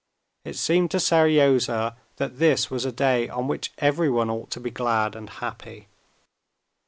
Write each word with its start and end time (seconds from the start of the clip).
It 0.43 0.55
seemed 0.55 0.89
to 0.89 0.97
Seryozha 0.99 1.95
that 2.15 2.39
this 2.39 2.71
was 2.71 2.85
a 2.85 2.91
day 2.91 3.29
on 3.29 3.47
which 3.47 3.71
everyone 3.77 4.31
ought 4.31 4.49
to 4.49 4.59
be 4.59 4.71
glad 4.71 5.15
and 5.15 5.29
happy. 5.29 5.89